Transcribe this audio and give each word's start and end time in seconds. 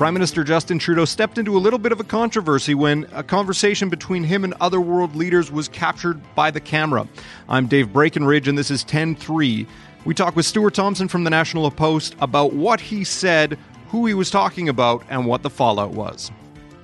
Prime 0.00 0.14
Minister 0.14 0.42
Justin 0.44 0.78
Trudeau 0.78 1.04
stepped 1.04 1.36
into 1.36 1.56
a 1.56 1.60
little 1.60 1.78
bit 1.78 1.92
of 1.92 2.00
a 2.00 2.04
controversy 2.04 2.74
when 2.74 3.06
a 3.12 3.22
conversation 3.22 3.90
between 3.90 4.24
him 4.24 4.44
and 4.44 4.54
other 4.58 4.80
world 4.80 5.14
leaders 5.14 5.52
was 5.52 5.68
captured 5.68 6.18
by 6.34 6.50
the 6.50 6.58
camera. 6.58 7.06
I'm 7.50 7.66
Dave 7.66 7.88
Breakenridge, 7.88 8.48
and 8.48 8.56
this 8.56 8.70
is 8.70 8.82
10 8.82 9.14
3. 9.14 9.66
We 10.06 10.14
talk 10.14 10.36
with 10.36 10.46
Stuart 10.46 10.72
Thompson 10.72 11.06
from 11.06 11.24
the 11.24 11.30
National 11.30 11.70
Post 11.70 12.16
about 12.20 12.54
what 12.54 12.80
he 12.80 13.04
said, 13.04 13.58
who 13.88 14.06
he 14.06 14.14
was 14.14 14.30
talking 14.30 14.70
about, 14.70 15.04
and 15.10 15.26
what 15.26 15.42
the 15.42 15.50
fallout 15.50 15.90
was. 15.90 16.30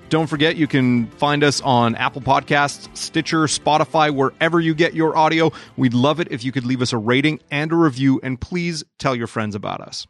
Don't 0.09 0.29
forget, 0.29 0.57
you 0.57 0.69
can 0.69 1.09
find 1.09 1.43
us 1.43 1.61
on 1.63 1.97
Apple 1.97 2.23
Podcasts, 2.23 2.95
Stitcher, 2.97 3.45
Spotify, 3.47 4.15
wherever 4.15 4.61
you 4.61 4.73
get 4.73 4.95
your 4.95 5.17
audio. 5.17 5.51
We'd 5.77 5.95
love 5.95 6.21
it 6.21 6.29
if 6.31 6.45
you 6.45 6.53
could 6.53 6.65
leave 6.65 6.81
us 6.81 6.93
a 6.93 6.99
rating 6.99 7.41
and 7.51 7.73
a 7.73 7.75
review, 7.75 8.21
and 8.23 8.41
please 8.41 8.85
tell 8.99 9.17
your 9.17 9.27
friends 9.27 9.57
about 9.57 9.81
us. 9.81 10.07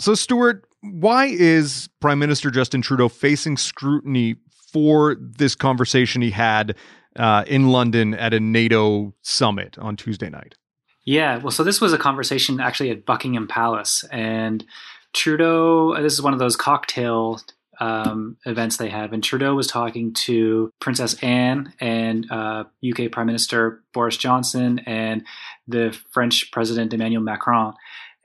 So, 0.00 0.16
Stuart, 0.16 0.66
why 0.80 1.26
is 1.26 1.88
Prime 2.00 2.18
Minister 2.18 2.50
Justin 2.50 2.82
Trudeau 2.82 3.08
facing 3.08 3.56
scrutiny 3.56 4.34
for 4.72 5.16
this 5.20 5.54
conversation 5.54 6.22
he 6.22 6.30
had 6.30 6.74
uh, 7.14 7.44
in 7.46 7.68
London 7.68 8.14
at 8.14 8.34
a 8.34 8.40
NATO 8.40 9.14
summit 9.22 9.78
on 9.78 9.94
Tuesday 9.94 10.28
night? 10.28 10.56
Yeah, 11.04 11.38
well, 11.38 11.52
so 11.52 11.62
this 11.62 11.80
was 11.80 11.92
a 11.92 11.98
conversation 11.98 12.60
actually 12.60 12.90
at 12.90 13.06
Buckingham 13.06 13.46
Palace, 13.46 14.04
and 14.10 14.64
Trudeau. 15.12 16.00
This 16.00 16.12
is 16.12 16.22
one 16.22 16.32
of 16.32 16.38
those 16.38 16.56
cocktail 16.56 17.40
um, 17.80 18.36
events 18.46 18.76
they 18.76 18.88
have, 18.88 19.12
and 19.12 19.22
Trudeau 19.22 19.54
was 19.54 19.66
talking 19.66 20.12
to 20.14 20.70
Princess 20.80 21.14
Anne 21.22 21.72
and 21.80 22.30
uh, 22.30 22.64
UK 22.88 23.10
Prime 23.10 23.26
Minister 23.26 23.82
Boris 23.92 24.16
Johnson 24.16 24.80
and 24.80 25.24
the 25.66 25.96
French 26.10 26.50
President 26.52 26.92
Emmanuel 26.92 27.22
Macron, 27.22 27.74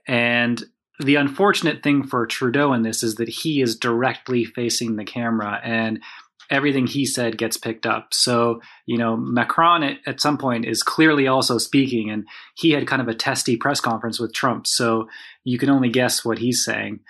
and 0.06 0.62
the 1.00 1.14
unfortunate 1.14 1.82
thing 1.82 2.02
for 2.02 2.26
Trudeau 2.26 2.72
in 2.72 2.82
this 2.82 3.02
is 3.02 3.16
that 3.16 3.28
he 3.28 3.60
is 3.62 3.76
directly 3.76 4.44
facing 4.44 4.96
the 4.96 5.04
camera 5.04 5.60
and 5.62 6.02
everything 6.50 6.86
he 6.86 7.04
said 7.04 7.38
gets 7.38 7.56
picked 7.56 7.86
up. 7.86 8.12
So, 8.12 8.60
you 8.86 8.96
know, 8.96 9.16
Macron 9.16 9.82
at, 9.82 9.98
at, 10.06 10.20
some 10.20 10.38
point 10.38 10.64
is 10.64 10.82
clearly 10.82 11.26
also 11.26 11.58
speaking, 11.58 12.10
and 12.10 12.26
he 12.54 12.70
had 12.70 12.86
kind 12.86 13.02
of 13.02 13.08
a 13.08 13.14
testy 13.14 13.56
press 13.56 13.80
conference 13.80 14.18
with 14.18 14.32
Trump. 14.32 14.66
So 14.66 15.08
you 15.44 15.58
can 15.58 15.70
only 15.70 15.88
guess 15.88 16.24
what 16.24 16.38
he's 16.38 16.64
saying. 16.64 17.00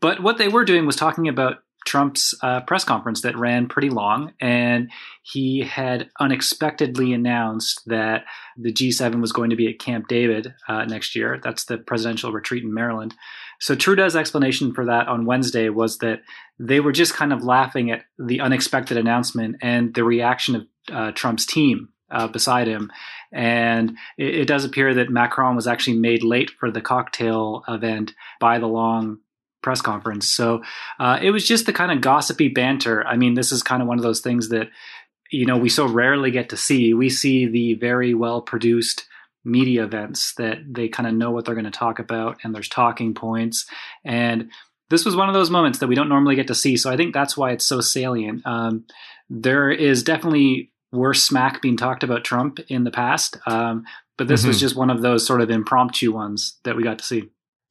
But 0.00 0.22
what 0.22 0.38
they 0.38 0.48
were 0.48 0.64
doing 0.64 0.86
was 0.86 0.96
talking 0.96 1.28
about 1.28 1.58
Trump's 1.84 2.34
uh, 2.42 2.60
press 2.62 2.84
conference 2.84 3.20
that 3.22 3.36
ran 3.36 3.68
pretty 3.68 3.90
long, 3.90 4.32
and 4.40 4.90
he 5.22 5.60
had 5.60 6.08
unexpectedly 6.18 7.12
announced 7.12 7.82
that 7.86 8.24
the 8.56 8.72
G7 8.72 9.20
was 9.20 9.32
going 9.32 9.50
to 9.50 9.56
be 9.56 9.68
at 9.68 9.78
Camp 9.78 10.08
David 10.08 10.54
uh, 10.66 10.84
next 10.86 11.14
year. 11.14 11.40
That's 11.42 11.64
the 11.64 11.78
presidential 11.78 12.32
retreat 12.32 12.64
in 12.64 12.72
Maryland. 12.72 13.14
So 13.60 13.74
Trudeau's 13.74 14.16
explanation 14.16 14.72
for 14.72 14.86
that 14.86 15.08
on 15.08 15.26
Wednesday 15.26 15.68
was 15.68 15.98
that 15.98 16.22
they 16.58 16.80
were 16.80 16.92
just 16.92 17.14
kind 17.14 17.32
of 17.32 17.44
laughing 17.44 17.90
at 17.90 18.04
the 18.18 18.40
unexpected 18.40 18.96
announcement 18.96 19.56
and 19.62 19.94
the 19.94 20.04
reaction 20.04 20.56
of 20.56 20.66
uh, 20.92 21.12
Trump's 21.12 21.46
team 21.46 21.88
uh, 22.10 22.28
beside 22.28 22.66
him. 22.66 22.90
And 23.32 23.96
it, 24.18 24.34
it, 24.34 24.44
does 24.46 24.64
appear 24.64 24.94
that 24.94 25.10
Macron 25.10 25.56
was 25.56 25.66
actually 25.66 25.98
made 25.98 26.22
late 26.22 26.50
for 26.50 26.70
the 26.70 26.80
cocktail 26.80 27.64
event 27.66 28.14
by 28.40 28.58
the 28.58 28.66
long 28.66 29.18
press 29.62 29.80
conference. 29.80 30.28
So 30.28 30.62
uh, 31.00 31.18
it 31.20 31.30
was 31.30 31.46
just 31.46 31.66
the 31.66 31.72
kind 31.72 31.90
of 31.90 32.00
gossipy 32.00 32.48
banter. 32.48 33.04
I 33.06 33.16
mean, 33.16 33.34
this 33.34 33.50
is 33.50 33.62
kind 33.62 33.82
of 33.82 33.88
one 33.88 33.98
of 33.98 34.04
those 34.04 34.20
things 34.20 34.50
that 34.50 34.68
you 35.30 35.46
know 35.46 35.56
we 35.56 35.68
so 35.68 35.86
rarely 35.86 36.30
get 36.30 36.50
to 36.50 36.56
see. 36.56 36.94
We 36.94 37.08
see 37.08 37.46
the 37.46 37.74
very 37.74 38.14
well 38.14 38.42
produced 38.42 39.06
media 39.44 39.84
events 39.84 40.34
that 40.34 40.58
they 40.66 40.88
kind 40.88 41.06
of 41.06 41.14
know 41.14 41.30
what 41.30 41.44
they're 41.44 41.54
going 41.54 41.64
to 41.64 41.70
talk 41.70 41.98
about 41.98 42.38
and 42.42 42.54
there's 42.54 42.68
talking 42.68 43.14
points 43.14 43.66
and 44.04 44.50
this 44.90 45.04
was 45.04 45.16
one 45.16 45.28
of 45.28 45.34
those 45.34 45.50
moments 45.50 45.78
that 45.78 45.86
we 45.86 45.94
don't 45.94 46.08
normally 46.08 46.34
get 46.34 46.46
to 46.46 46.54
see 46.54 46.76
so 46.76 46.90
i 46.90 46.96
think 46.96 47.12
that's 47.12 47.36
why 47.36 47.50
it's 47.50 47.66
so 47.66 47.80
salient 47.80 48.44
um, 48.46 48.84
there 49.28 49.70
is 49.70 50.02
definitely 50.02 50.70
worse 50.92 51.22
smack 51.22 51.60
being 51.60 51.76
talked 51.76 52.02
about 52.02 52.24
trump 52.24 52.58
in 52.68 52.84
the 52.84 52.90
past 52.90 53.36
um, 53.46 53.84
but 54.16 54.28
this 54.28 54.40
mm-hmm. 54.40 54.48
was 54.48 54.60
just 54.60 54.76
one 54.76 54.90
of 54.90 55.02
those 55.02 55.26
sort 55.26 55.40
of 55.40 55.50
impromptu 55.50 56.12
ones 56.12 56.58
that 56.64 56.76
we 56.76 56.82
got 56.82 56.98
to 56.98 57.04
see 57.04 57.24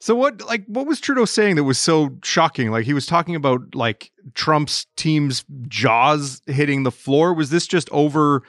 so 0.03 0.15
what 0.15 0.45
like 0.45 0.65
what 0.65 0.85
was 0.85 0.99
Trudeau 0.99 1.23
saying 1.23 1.55
that 1.55 1.63
was 1.63 1.77
so 1.77 2.17
shocking? 2.25 2.71
Like 2.71 2.83
he 2.83 2.93
was 2.93 3.05
talking 3.05 3.37
about 3.37 3.73
like 3.73 4.11
Trump's 4.33 4.85
team's 4.97 5.45
jaws 5.69 6.41
hitting 6.45 6.83
the 6.83 6.91
floor. 6.91 7.33
Was 7.33 7.51
this 7.51 7.65
just 7.65 7.89
over 7.91 8.43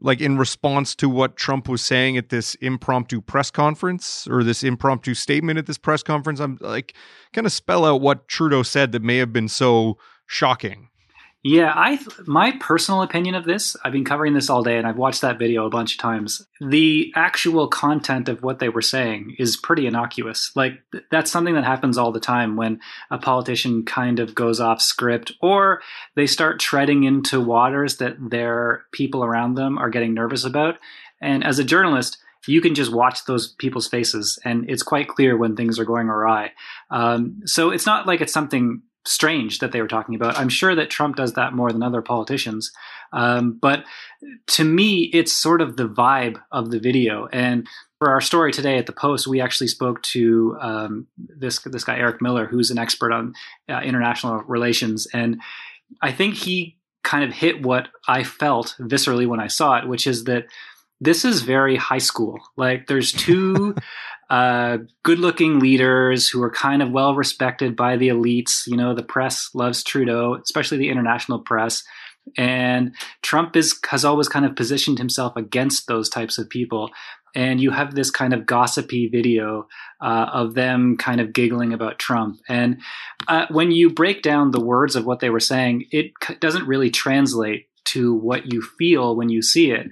like 0.00 0.20
in 0.20 0.36
response 0.38 0.94
to 0.96 1.08
what 1.08 1.36
Trump 1.36 1.68
was 1.68 1.82
saying 1.82 2.16
at 2.16 2.28
this 2.28 2.54
impromptu 2.56 3.20
press 3.20 3.50
conference 3.50 4.26
or 4.28 4.42
this 4.42 4.62
impromptu 4.62 5.14
statement 5.14 5.58
at 5.58 5.66
this 5.66 5.78
press 5.78 6.02
conference? 6.02 6.40
I'm 6.40 6.58
like 6.60 6.94
kind 7.32 7.46
of 7.46 7.52
spell 7.52 7.84
out 7.84 8.00
what 8.00 8.28
Trudeau 8.28 8.62
said 8.62 8.92
that 8.92 9.02
may 9.02 9.18
have 9.18 9.32
been 9.32 9.48
so 9.48 9.98
shocking. 10.26 10.88
Yeah, 11.46 11.74
I 11.76 11.98
my 12.26 12.52
personal 12.58 13.02
opinion 13.02 13.34
of 13.34 13.44
this, 13.44 13.76
I've 13.84 13.92
been 13.92 14.06
covering 14.06 14.32
this 14.32 14.48
all 14.48 14.62
day 14.62 14.78
and 14.78 14.86
I've 14.86 14.96
watched 14.96 15.20
that 15.20 15.38
video 15.38 15.66
a 15.66 15.70
bunch 15.70 15.92
of 15.92 16.00
times. 16.00 16.46
The 16.58 17.12
actual 17.14 17.68
content 17.68 18.30
of 18.30 18.42
what 18.42 18.60
they 18.60 18.70
were 18.70 18.80
saying 18.80 19.36
is 19.38 19.54
pretty 19.58 19.86
innocuous. 19.86 20.52
Like 20.56 20.80
that's 21.10 21.30
something 21.30 21.52
that 21.52 21.64
happens 21.64 21.98
all 21.98 22.12
the 22.12 22.18
time 22.18 22.56
when 22.56 22.80
a 23.10 23.18
politician 23.18 23.84
kind 23.84 24.20
of 24.20 24.34
goes 24.34 24.58
off 24.58 24.80
script 24.80 25.32
or 25.42 25.82
they 26.16 26.26
start 26.26 26.60
treading 26.60 27.04
into 27.04 27.42
waters 27.42 27.98
that 27.98 28.16
their 28.18 28.84
people 28.92 29.22
around 29.22 29.54
them 29.54 29.76
are 29.76 29.90
getting 29.90 30.14
nervous 30.14 30.46
about. 30.46 30.78
And 31.20 31.44
as 31.44 31.58
a 31.58 31.64
journalist, 31.64 32.16
you 32.46 32.62
can 32.62 32.74
just 32.74 32.90
watch 32.90 33.26
those 33.26 33.52
people's 33.52 33.86
faces 33.86 34.38
and 34.46 34.64
it's 34.70 34.82
quite 34.82 35.08
clear 35.08 35.36
when 35.36 35.56
things 35.56 35.78
are 35.78 35.84
going 35.84 36.08
awry. 36.08 36.52
Um, 36.90 37.42
so 37.44 37.70
it's 37.70 37.84
not 37.84 38.06
like 38.06 38.22
it's 38.22 38.32
something 38.32 38.80
strange 39.06 39.58
that 39.58 39.72
they 39.72 39.80
were 39.80 39.88
talking 39.88 40.14
about. 40.14 40.38
I'm 40.38 40.48
sure 40.48 40.74
that 40.74 40.90
Trump 40.90 41.16
does 41.16 41.34
that 41.34 41.52
more 41.52 41.70
than 41.72 41.82
other 41.82 42.02
politicians. 42.02 42.72
Um, 43.12 43.58
but 43.60 43.84
to 44.48 44.64
me, 44.64 45.04
it's 45.12 45.32
sort 45.32 45.60
of 45.60 45.76
the 45.76 45.88
vibe 45.88 46.40
of 46.50 46.70
the 46.70 46.78
video. 46.80 47.28
And 47.32 47.68
for 47.98 48.10
our 48.10 48.20
story 48.20 48.52
today 48.52 48.78
at 48.78 48.86
the 48.86 48.92
Post, 48.92 49.26
we 49.26 49.40
actually 49.40 49.68
spoke 49.68 50.02
to 50.02 50.56
um, 50.60 51.06
this 51.16 51.60
this 51.60 51.84
guy 51.84 51.96
Eric 51.96 52.20
Miller, 52.20 52.46
who's 52.46 52.70
an 52.70 52.78
expert 52.78 53.12
on 53.12 53.34
uh, 53.68 53.80
international 53.80 54.42
relations, 54.42 55.06
and 55.12 55.40
I 56.02 56.12
think 56.12 56.34
he 56.34 56.78
kind 57.02 57.24
of 57.24 57.32
hit 57.32 57.62
what 57.62 57.88
I 58.08 58.24
felt 58.24 58.74
viscerally 58.80 59.26
when 59.26 59.40
I 59.40 59.46
saw 59.46 59.76
it, 59.76 59.86
which 59.86 60.06
is 60.06 60.24
that 60.24 60.46
this 61.00 61.24
is 61.24 61.42
very 61.42 61.76
high 61.76 61.98
school. 61.98 62.38
Like 62.56 62.86
there's 62.86 63.12
two 63.12 63.76
uh, 64.34 64.78
good 65.04 65.20
looking 65.20 65.60
leaders 65.60 66.28
who 66.28 66.42
are 66.42 66.50
kind 66.50 66.82
of 66.82 66.90
well 66.90 67.14
respected 67.14 67.76
by 67.76 67.96
the 67.96 68.08
elites. 68.08 68.66
You 68.66 68.76
know, 68.76 68.92
the 68.92 69.04
press 69.04 69.48
loves 69.54 69.84
Trudeau, 69.84 70.40
especially 70.42 70.78
the 70.78 70.88
international 70.88 71.38
press. 71.38 71.84
And 72.36 72.96
Trump 73.22 73.54
is 73.54 73.78
has 73.90 74.04
always 74.04 74.26
kind 74.26 74.44
of 74.44 74.56
positioned 74.56 74.98
himself 74.98 75.36
against 75.36 75.86
those 75.86 76.08
types 76.08 76.36
of 76.36 76.50
people. 76.50 76.90
And 77.36 77.60
you 77.60 77.70
have 77.70 77.94
this 77.94 78.10
kind 78.10 78.34
of 78.34 78.44
gossipy 78.44 79.06
video 79.06 79.68
uh, 80.00 80.26
of 80.32 80.54
them 80.54 80.96
kind 80.96 81.20
of 81.20 81.32
giggling 81.32 81.72
about 81.72 82.00
Trump. 82.00 82.40
And 82.48 82.80
uh, 83.28 83.46
when 83.50 83.70
you 83.70 83.88
break 83.88 84.22
down 84.22 84.50
the 84.50 84.64
words 84.64 84.96
of 84.96 85.06
what 85.06 85.20
they 85.20 85.30
were 85.30 85.38
saying, 85.38 85.84
it 85.92 86.10
doesn't 86.40 86.66
really 86.66 86.90
translate 86.90 87.68
to 87.84 88.12
what 88.14 88.52
you 88.52 88.62
feel 88.62 89.14
when 89.14 89.28
you 89.28 89.42
see 89.42 89.70
it 89.70 89.86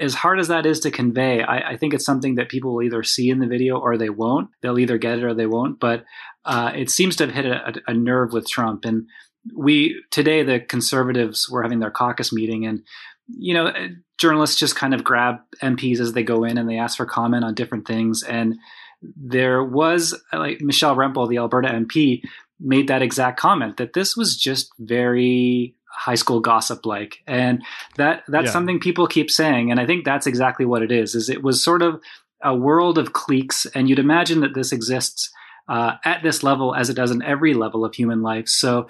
as 0.00 0.14
hard 0.14 0.38
as 0.38 0.48
that 0.48 0.66
is 0.66 0.80
to 0.80 0.90
convey, 0.90 1.42
I, 1.42 1.72
I, 1.72 1.76
think 1.76 1.94
it's 1.94 2.04
something 2.04 2.36
that 2.36 2.48
people 2.48 2.74
will 2.74 2.82
either 2.82 3.02
see 3.02 3.30
in 3.30 3.40
the 3.40 3.46
video 3.46 3.78
or 3.78 3.96
they 3.96 4.10
won't. 4.10 4.50
They'll 4.62 4.78
either 4.78 4.98
get 4.98 5.18
it 5.18 5.24
or 5.24 5.34
they 5.34 5.46
won't. 5.46 5.80
But 5.80 6.04
uh, 6.44 6.72
it 6.74 6.90
seems 6.90 7.16
to 7.16 7.26
have 7.26 7.34
hit 7.34 7.46
a, 7.46 7.74
a, 7.86 7.94
nerve 7.94 8.32
with 8.32 8.48
Trump. 8.48 8.84
And 8.84 9.06
we 9.54 10.02
today, 10.10 10.42
the 10.42 10.60
conservatives 10.60 11.48
were 11.50 11.62
having 11.62 11.80
their 11.80 11.90
caucus 11.90 12.32
meeting, 12.32 12.66
and 12.66 12.82
you 13.28 13.54
know, 13.54 13.72
journalists 14.18 14.58
just 14.58 14.76
kind 14.76 14.94
of 14.94 15.04
grab 15.04 15.36
MPs 15.62 16.00
as 16.00 16.12
they 16.12 16.22
go 16.22 16.44
in 16.44 16.58
and 16.58 16.68
they 16.68 16.78
ask 16.78 16.96
for 16.96 17.06
comment 17.06 17.44
on 17.44 17.54
different 17.54 17.86
things. 17.86 18.22
And 18.22 18.56
there 19.02 19.62
was 19.62 20.20
like 20.32 20.60
Michelle 20.60 20.96
Rempel, 20.96 21.28
the 21.28 21.38
Alberta 21.38 21.68
MP, 21.68 22.22
made 22.60 22.88
that 22.88 23.02
exact 23.02 23.38
comment 23.38 23.76
that 23.76 23.92
this 23.92 24.16
was 24.16 24.36
just 24.36 24.70
very 24.78 25.74
high 25.98 26.14
school 26.14 26.40
gossip 26.40 26.86
like. 26.86 27.22
And 27.26 27.62
that 27.96 28.22
that's 28.28 28.46
yeah. 28.46 28.52
something 28.52 28.78
people 28.78 29.06
keep 29.06 29.30
saying 29.30 29.70
and 29.70 29.80
i 29.80 29.86
think 29.86 30.04
that's 30.04 30.26
exactly 30.26 30.64
what 30.64 30.82
it 30.82 30.92
is 30.92 31.14
is 31.14 31.28
it 31.28 31.42
was 31.42 31.62
sort 31.62 31.82
of 31.82 32.00
a 32.42 32.54
world 32.54 32.98
of 32.98 33.12
cliques 33.12 33.66
and 33.74 33.88
you'd 33.88 33.98
imagine 33.98 34.40
that 34.40 34.54
this 34.54 34.72
exists 34.72 35.30
uh, 35.68 35.96
at 36.04 36.22
this 36.22 36.42
level 36.42 36.74
as 36.74 36.88
it 36.88 36.94
does 36.94 37.10
in 37.10 37.20
every 37.22 37.52
level 37.52 37.84
of 37.84 37.94
human 37.94 38.22
life. 38.22 38.48
So 38.48 38.86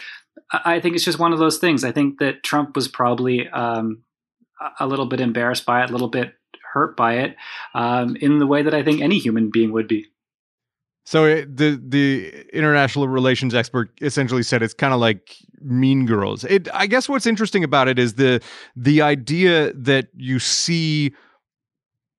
i 0.52 0.80
think 0.80 0.94
it's 0.94 1.04
just 1.04 1.18
one 1.18 1.32
of 1.32 1.38
those 1.38 1.58
things. 1.58 1.84
I 1.84 1.92
think 1.92 2.18
that 2.20 2.42
trump 2.42 2.76
was 2.76 2.88
probably 2.88 3.48
um, 3.48 4.02
a 4.78 4.86
little 4.86 5.06
bit 5.06 5.20
embarrassed 5.20 5.66
by 5.66 5.82
it 5.82 5.90
a 5.90 5.92
little 5.92 6.08
bit 6.08 6.34
hurt 6.72 6.96
by 6.96 7.14
it 7.14 7.36
um, 7.74 8.16
in 8.16 8.38
the 8.38 8.46
way 8.46 8.62
that 8.62 8.74
i 8.74 8.82
think 8.82 9.00
any 9.00 9.18
human 9.18 9.50
being 9.50 9.72
would 9.72 9.88
be 9.88 10.06
so 11.08 11.24
it, 11.24 11.56
the 11.56 11.80
the 11.82 12.44
international 12.52 13.08
relations 13.08 13.54
expert 13.54 13.90
essentially 14.02 14.42
said 14.42 14.62
it's 14.62 14.74
kind 14.74 14.92
of 14.92 15.00
like 15.00 15.38
Mean 15.62 16.04
Girls. 16.04 16.44
It 16.44 16.68
I 16.74 16.86
guess 16.86 17.08
what's 17.08 17.24
interesting 17.24 17.64
about 17.64 17.88
it 17.88 17.98
is 17.98 18.16
the 18.16 18.42
the 18.76 19.00
idea 19.00 19.72
that 19.72 20.08
you 20.14 20.38
see 20.38 21.14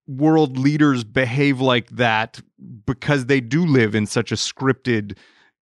world 0.07 0.57
leaders 0.57 1.03
behave 1.03 1.62
like 1.62 1.88
that 1.89 2.41
because 2.88 3.27
they 3.27 3.39
do 3.39 3.63
live 3.63 3.94
in 3.94 4.07
such 4.07 4.31
a 4.31 4.36
scripted 4.36 5.15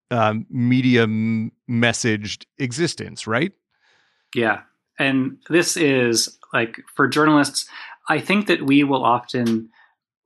um, 0.10 0.46
media 0.50 1.04
m- 1.04 1.52
messaged 1.70 2.46
existence, 2.60 3.28
right? 3.28 3.52
Yeah. 4.36 4.62
And 4.98 5.38
this 5.50 5.76
is 5.76 6.38
like 6.54 6.80
for 6.96 7.10
journalists, 7.10 7.68
I 8.08 8.22
think 8.22 8.48
that 8.48 8.62
we 8.62 8.86
will 8.86 9.04
often 9.04 9.70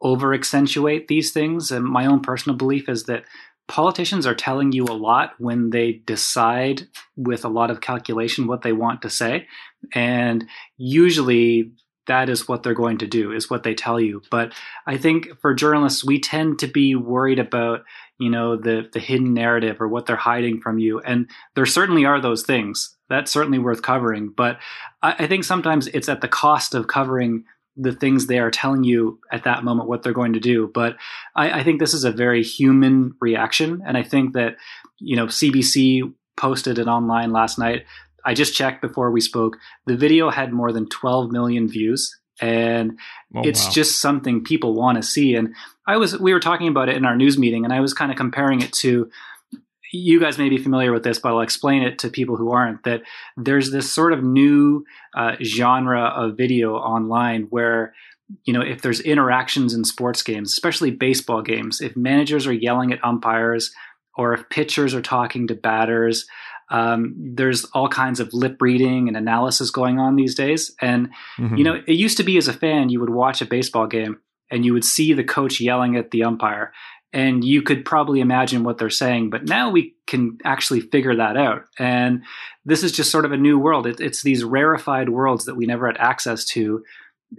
over 0.02 0.34
accentuate 0.34 1.08
these 1.08 1.32
things. 1.32 1.72
And 1.72 1.86
my 1.86 2.06
own 2.06 2.22
personal 2.22 2.58
belief 2.58 2.90
is 2.90 3.04
that 3.06 3.26
politicians 3.68 4.26
are 4.26 4.36
telling 4.36 4.72
you 4.72 4.86
a 4.86 4.94
lot 4.94 5.34
when 5.38 5.70
they 5.70 6.02
decide 6.06 6.88
with 7.16 7.46
a 7.46 7.50
lot 7.50 7.72
of 7.72 7.82
calculation 7.82 8.48
what 8.48 8.64
they 8.64 8.74
want 8.74 9.02
to 9.04 9.10
say. 9.10 9.48
And 9.94 10.46
usually 10.78 11.72
that 12.08 12.30
is 12.30 12.48
what 12.48 12.64
they're 12.64 12.74
going 12.74 12.98
to 12.98 13.08
do 13.08 13.32
is 13.32 13.50
what 13.50 13.64
they 13.64 13.74
tell 13.74 14.00
you 14.00 14.22
but 14.32 14.54
i 14.88 14.98
think 14.98 15.28
for 15.40 15.54
journalists 15.54 16.04
we 16.04 16.20
tend 16.20 16.58
to 16.60 16.68
be 16.68 16.96
worried 16.96 17.40
about 17.40 17.84
you 18.18 18.30
know 18.30 18.58
the 18.58 18.90
the 18.92 19.00
hidden 19.00 19.34
narrative 19.34 19.80
or 19.80 19.88
what 19.88 20.06
they're 20.06 20.16
hiding 20.16 20.60
from 20.60 20.80
you 20.80 21.00
and 21.00 21.30
there 21.56 21.66
certainly 21.66 22.04
are 22.04 22.20
those 22.20 22.44
things 22.44 22.98
that's 23.08 23.32
certainly 23.32 23.60
worth 23.60 23.82
covering 23.82 24.34
but 24.36 24.58
i, 25.04 25.14
I 25.20 25.28
think 25.28 25.44
sometimes 25.44 25.88
it's 25.88 26.10
at 26.10 26.22
the 26.22 26.28
cost 26.28 26.74
of 26.74 26.88
covering 26.88 27.46
the 27.78 27.94
things 27.94 28.28
they 28.28 28.40
are 28.40 28.52
telling 28.52 28.84
you 28.84 29.20
at 29.32 29.46
that 29.46 29.64
moment 29.64 29.88
what 29.88 30.04
they're 30.04 30.14
going 30.14 30.34
to 30.34 30.40
do 30.40 30.70
but 30.74 30.98
I, 31.36 31.60
I 31.60 31.64
think 31.64 31.80
this 31.80 31.94
is 31.94 32.04
a 32.04 32.12
very 32.12 32.44
human 32.44 33.16
reaction 33.22 33.82
and 33.86 33.98
i 33.98 34.04
think 34.04 34.34
that 34.34 34.58
you 35.00 35.16
know 35.16 35.28
cbc 35.28 36.14
posted 36.38 36.80
it 36.80 36.88
online 36.88 37.32
last 37.32 37.58
night 37.60 37.86
I 38.26 38.34
just 38.34 38.56
checked 38.56 38.82
before 38.82 39.12
we 39.12 39.22
spoke. 39.22 39.58
The 39.86 39.98
video 39.98 40.30
had 40.30 40.54
more 40.54 40.72
than 40.72 40.88
12 40.88 41.32
million 41.32 41.68
views, 41.68 42.18
and 42.40 43.00
oh, 43.36 43.42
it's 43.44 43.66
wow. 43.66 43.72
just 43.72 44.02
something 44.02 44.44
people 44.44 44.74
want 44.74 44.98
to 44.98 45.04
see. 45.04 45.36
And 45.36 45.56
I 45.88 45.98
was 45.98 46.18
we 46.20 46.34
were 46.34 46.40
talking 46.40 46.68
about 46.68 46.90
it 46.90 46.98
in 46.98 47.06
our 47.06 47.16
news 47.16 47.38
meeting, 47.38 47.64
and 47.64 47.74
I 47.74 47.80
was 47.80 47.94
kind 47.94 48.12
of 48.12 48.18
comparing 48.18 48.62
it 48.62 48.74
to. 48.74 49.10
You 49.92 50.20
guys 50.20 50.38
may 50.38 50.50
be 50.50 50.58
familiar 50.58 50.92
with 50.92 51.04
this, 51.04 51.20
but 51.20 51.30
I'll 51.30 51.42
explain 51.42 51.84
it 51.84 52.00
to 52.00 52.10
people 52.10 52.38
who 52.38 52.52
aren't. 52.52 52.84
That 52.84 53.02
there's 53.38 53.72
this 53.72 53.92
sort 53.92 54.14
of 54.14 54.24
new 54.24 54.86
uh, 55.16 55.36
genre 55.44 56.06
of 56.06 56.38
video 56.38 56.76
online 56.76 57.44
where 57.50 57.94
you 58.46 58.54
know, 58.54 58.62
if 58.62 58.82
there's 58.82 59.02
interactions 59.02 59.74
in 59.74 59.84
sports 59.84 60.24
games, 60.24 60.52
especially 60.52 60.92
baseball 60.92 61.42
games, 61.42 61.82
if 61.82 61.96
managers 61.96 62.48
are 62.48 62.54
yelling 62.54 62.92
at 62.92 63.04
umpires 63.04 63.74
or 64.18 64.34
if 64.34 64.50
pitchers 64.50 64.94
are 64.94 65.02
talking 65.02 65.48
to 65.48 65.56
batters, 65.56 66.26
um, 66.70 67.14
there's 67.18 67.66
all 67.74 67.90
kinds 67.90 68.20
of 68.20 68.34
lip 68.34 68.62
reading 68.62 69.08
and 69.08 69.18
analysis 69.18 69.72
going 69.72 70.00
on 70.00 70.16
these 70.16 70.36
days. 70.36 70.74
And, 70.82 71.10
mm-hmm. 71.38 71.58
you 71.58 71.64
know, 71.64 71.82
it 71.86 71.94
used 71.94 72.18
to 72.18 72.24
be 72.24 72.38
as 72.38 72.48
a 72.48 72.54
fan, 72.54 72.90
you 72.90 73.00
would 73.00 73.10
watch 73.10 73.42
a 73.42 73.46
baseball 73.46 73.88
game 73.88 74.20
and 74.50 74.66
you 74.66 74.74
would 74.74 74.86
see 74.86 75.14
the 75.14 75.24
coach 75.24 75.60
yelling 75.60 75.96
at 75.98 76.12
the 76.12 76.24
umpire 76.24 76.72
and 77.14 77.44
you 77.44 77.62
could 77.62 77.84
probably 77.84 78.22
imagine 78.22 78.64
what 78.64 78.78
they're 78.78 78.90
saying. 78.90 79.30
But 79.30 79.46
now 79.46 79.70
we 79.70 79.96
can 80.08 80.38
actually 80.44 80.82
figure 80.82 81.16
that 81.16 81.38
out. 81.38 81.66
And 81.78 82.24
this 82.66 82.84
is 82.84 82.92
just 82.92 83.12
sort 83.12 83.26
of 83.26 83.32
a 83.32 83.38
new 83.38 83.60
world. 83.60 83.86
It, 83.86 84.00
it's 84.00 84.22
these 84.22 84.44
rarefied 84.44 85.10
worlds 85.10 85.46
that 85.46 85.56
we 85.56 85.66
never 85.66 85.88
had 85.88 85.98
access 85.98 86.46
to, 86.46 86.84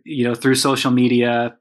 you 0.04 0.24
know, 0.24 0.34
through 0.34 0.56
social 0.56 0.90
media, 0.90 1.56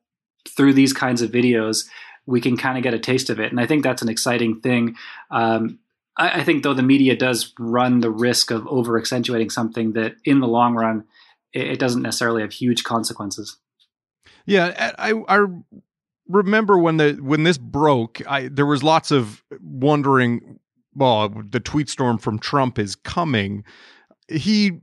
through 0.50 0.74
these 0.74 0.94
kinds 0.94 1.22
of 1.22 1.32
videos. 1.32 1.86
We 2.26 2.42
can 2.42 2.58
kind 2.58 2.78
of 2.78 2.84
get 2.84 2.94
a 2.94 3.00
taste 3.00 3.30
of 3.30 3.40
it. 3.40 3.52
And 3.52 3.60
I 3.60 3.66
think 3.66 3.84
that's 3.84 4.02
an 4.02 4.10
exciting 4.10 4.60
thing. 4.60 4.96
Um, 5.30 5.80
I, 6.18 6.42
I 6.42 6.44
think 6.44 6.64
though 6.64 6.74
the 6.74 6.84
media 6.84 7.16
does 7.16 7.54
run 7.58 8.02
the 8.02 8.12
risk 8.12 8.52
of 8.52 8.68
over 8.68 8.98
accentuating 8.98 9.50
something 9.50 9.94
that 9.94 10.16
in 10.26 10.40
the 10.40 10.48
long 10.48 10.76
run 10.76 11.06
it, 11.54 11.68
it 11.68 11.80
doesn't 11.80 12.02
necessarily 12.02 12.42
have 12.42 12.52
huge 12.52 12.84
consequences. 12.84 13.58
Yeah, 14.46 14.94
I 14.98 15.14
I 15.28 15.46
remember 16.28 16.78
when 16.78 16.98
the 16.98 17.14
when 17.22 17.44
this 17.44 17.58
broke, 17.58 18.22
I 18.28 18.48
there 18.48 18.66
was 18.66 18.84
lots 18.84 19.12
of 19.12 19.44
wondering. 19.62 20.60
Well, 20.94 21.30
the 21.30 21.62
tweet 21.62 21.90
storm 21.90 22.18
from 22.18 22.38
Trump 22.38 22.78
is 22.78 22.96
coming. 22.96 23.64
He, 24.28 24.82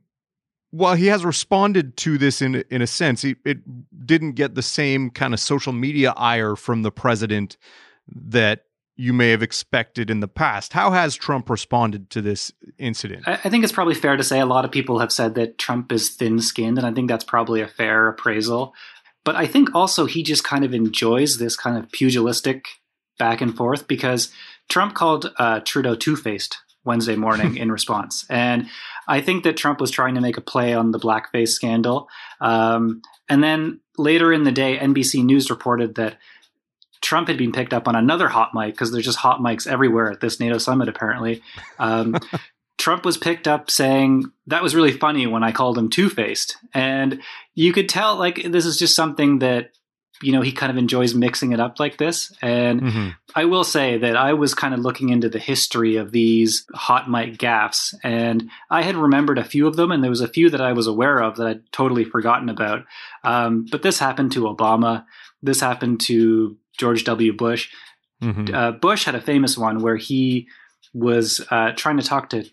while 0.71 0.95
he 0.95 1.07
has 1.09 1.23
responded 1.23 1.99
to 1.99 2.17
this 2.17 2.41
in 2.41 2.65
in 2.71 2.81
a 2.81 2.87
sense, 2.87 3.23
he, 3.23 3.37
it 3.45 3.59
didn't 4.07 4.33
get 4.33 4.55
the 4.55 4.63
same 4.63 5.11
kind 5.11 5.35
of 5.35 5.41
social 5.41 5.73
media 5.73 6.15
ire 6.17 6.57
from 6.57 6.83
the 6.83 6.91
president 6.91 7.59
that 8.11 8.65
you 8.99 9.13
may 9.13 9.31
have 9.31 9.45
expected 9.45 10.11
in 10.11 10.19
the 10.19 10.29
past. 10.29 10.73
How 10.73 10.91
has 10.91 11.15
Trump 11.15 11.49
responded 11.49 12.11
to 12.11 12.21
this 12.21 12.53
incident? 12.79 13.23
I 13.29 13.37
think 13.37 13.63
it's 13.63 13.73
probably 13.73 13.95
fair 13.95 14.17
to 14.17 14.25
say 14.25 14.41
a 14.41 14.47
lot 14.47 14.65
of 14.65 14.73
people 14.73 14.99
have 14.99 15.13
said 15.13 15.37
that 15.37 15.57
Trump 15.57 15.93
is 15.93 16.11
thin 16.11 16.41
skinned, 16.41 16.79
and 16.79 16.87
I 16.87 16.93
think 16.93 17.09
that's 17.09 17.23
probably 17.23 17.61
a 17.61 17.69
fair 17.69 18.09
appraisal. 18.09 18.75
But 19.29 19.37
I 19.37 19.45
think 19.45 19.75
also 19.75 20.07
he 20.07 20.23
just 20.23 20.43
kind 20.43 20.65
of 20.65 20.73
enjoys 20.73 21.37
this 21.37 21.55
kind 21.55 21.77
of 21.77 21.93
pugilistic 21.93 22.65
back 23.19 23.43
and 23.43 23.55
forth 23.55 23.87
because 23.87 24.33
Trump 24.71 24.95
called 24.95 25.31
uh, 25.39 25.61
Trudeau 25.61 25.95
two 25.95 26.17
faced 26.17 26.57
Wednesday 26.87 27.15
morning 27.15 27.57
in 27.59 27.71
response. 27.71 28.25
And 28.31 28.71
I 29.07 29.21
think 29.21 29.45
that 29.45 29.59
Trump 29.59 29.83
was 29.83 29.91
trying 29.91 30.15
to 30.15 30.23
make 30.23 30.39
a 30.39 30.41
play 30.41 30.73
on 30.73 30.93
the 30.93 30.99
blackface 30.99 31.49
scandal. 31.49 32.09
Um, 32.41 33.03
and 33.29 33.45
then 33.45 33.81
later 33.99 34.33
in 34.33 34.45
the 34.45 34.51
day, 34.51 34.79
NBC 34.79 35.23
News 35.23 35.51
reported 35.51 35.97
that 35.97 36.17
Trump 37.03 37.29
had 37.29 37.37
been 37.37 37.53
picked 37.53 37.75
up 37.75 37.87
on 37.87 37.97
another 37.97 38.29
hot 38.29 38.55
mic 38.55 38.73
because 38.73 38.93
there's 38.93 39.05
just 39.05 39.19
hot 39.19 39.41
mics 39.41 39.67
everywhere 39.67 40.11
at 40.11 40.23
this 40.23 40.41
NATO 40.41 40.57
summit, 40.57 40.89
apparently. 40.89 41.43
Um, 41.79 42.17
Trump 42.89 43.05
was 43.05 43.19
picked 43.19 43.47
up 43.47 43.71
saying 43.71 44.33
that 44.47 44.63
was 44.63 44.75
really 44.75 44.93
funny 44.93 45.27
when 45.27 45.45
I 45.45 45.53
called 45.53 45.77
him 45.77 45.91
two 45.91 46.09
faced. 46.09 46.57
And 46.73 47.21
you 47.55 47.71
could 47.75 47.87
tell, 47.87 48.17
like, 48.17 48.43
this 48.51 48.65
is 48.65 48.79
just 48.79 48.97
something 48.97 49.41
that, 49.41 49.73
you 50.23 50.33
know, 50.33 50.41
he 50.41 50.53
kind 50.53 50.71
of 50.71 50.79
enjoys 50.79 51.15
mixing 51.15 51.53
it 51.53 51.61
up 51.61 51.79
like 51.79 51.99
this. 51.99 52.33
And 52.41 52.81
mm-hmm. 52.81 53.09
I 53.35 53.45
will 53.45 53.63
say 53.63 53.99
that 53.99 54.17
I 54.17 54.33
was 54.33 54.55
kind 54.55 54.73
of 54.73 54.81
looking 54.81 55.11
into 55.11 55.29
the 55.29 55.39
history 55.39 55.97
of 55.97 56.13
these 56.13 56.65
hot 56.73 57.11
mic 57.11 57.37
gaffes. 57.37 57.95
And 58.03 58.49
I 58.71 58.81
had 58.81 58.97
remembered 58.97 59.37
a 59.37 59.45
few 59.45 59.67
of 59.67 59.77
them, 59.77 59.93
and 59.93 60.03
there 60.03 60.09
was 60.09 60.23
a 60.23 60.27
few 60.27 60.49
that 60.49 60.63
I 60.63 60.73
was 60.73 60.87
aware 60.87 61.19
of 61.19 61.37
that 61.37 61.47
I'd 61.47 61.73
totally 61.73 62.05
forgotten 62.05 62.49
about. 62.49 62.87
Um, 63.23 63.67
but 63.71 63.83
this 63.83 63.99
happened 63.99 64.33
to 64.33 64.45
Obama. 64.45 65.05
This 65.43 65.61
happened 65.61 66.01
to 66.07 66.57
George 66.79 67.05
W. 67.05 67.35
Bush. 67.35 67.69
Mm-hmm. 68.23 68.55
Uh, 68.55 68.71
Bush 68.73 69.05
had 69.05 69.15
a 69.15 69.21
famous 69.21 69.59
one 69.59 69.83
where 69.83 69.97
he 69.97 70.49
was 70.95 71.47
uh, 71.51 71.73
trying 71.77 71.99
to 71.99 72.03
talk 72.03 72.31
to 72.31 72.49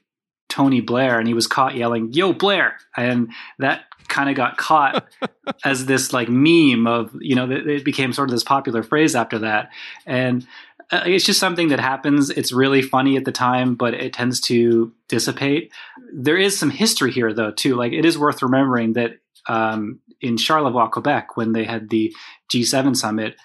Tony 0.50 0.82
Blair 0.82 1.20
and 1.20 1.28
he 1.28 1.34
was 1.34 1.48
caught 1.48 1.76
yelling, 1.76 2.14
Yo, 2.14 2.34
Blair. 2.34 2.78
And 2.96 3.32
that 3.60 3.86
kind 4.08 4.30
of 4.30 4.36
got 4.36 4.58
caught 4.58 5.08
as 5.64 5.86
this 5.86 6.14
like 6.14 6.30
meme 6.30 6.88
of, 6.88 7.12
you 7.20 7.36
know, 7.36 7.50
it 7.50 7.84
became 7.84 8.14
sort 8.14 8.30
of 8.30 8.34
this 8.34 8.44
popular 8.44 8.84
phrase 8.84 9.16
after 9.16 9.40
that. 9.40 9.70
And 10.06 10.46
uh, 10.92 11.04
it's 11.06 11.26
just 11.26 11.40
something 11.40 11.70
that 11.70 11.80
happens. 11.80 12.30
It's 12.30 12.52
really 12.52 12.82
funny 12.82 13.18
at 13.18 13.26
the 13.26 13.32
time, 13.32 13.76
but 13.76 13.94
it 13.94 14.14
tends 14.14 14.40
to 14.42 14.94
dissipate. 15.08 15.72
There 16.14 16.38
is 16.38 16.58
some 16.58 16.70
history 16.70 17.12
here, 17.12 17.34
though, 17.34 17.52
too. 17.52 17.76
Like, 17.76 17.94
it 17.94 18.06
is 18.06 18.18
worth 18.18 18.44
remembering 18.44 18.94
that 18.94 19.18
um, 19.48 20.00
in 20.22 20.38
Charlevoix, 20.38 20.88
Quebec, 20.88 21.38
when 21.38 21.54
they 21.54 21.64
had 21.64 21.90
the 21.90 22.16
G7 22.54 22.96
summit, 22.96 23.36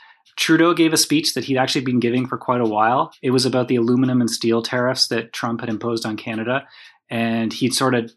Trudeau 0.40 0.73
gave 0.73 0.94
a 0.94 0.97
speech 0.97 1.35
that 1.35 1.44
he'd 1.44 1.59
actually 1.59 1.85
been 1.85 2.00
giving 2.00 2.26
for 2.26 2.38
quite 2.38 2.62
a 2.62 2.66
while. 2.66 3.12
It 3.23 3.30
was 3.30 3.44
about 3.44 3.68
the 3.68 3.76
aluminum 3.76 4.23
and 4.23 4.30
steel 4.30 4.62
tariffs 4.62 5.06
that 5.09 5.35
Trump 5.35 5.61
had 5.61 5.68
imposed 5.68 6.06
on 6.06 6.16
Canada. 6.16 6.66
And 7.11 7.52
he'd 7.52 7.75
sort 7.75 7.94
of 7.94 8.11